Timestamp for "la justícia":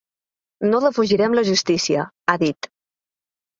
1.41-2.09